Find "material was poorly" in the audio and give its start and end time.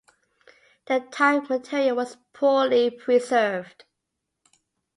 1.47-2.89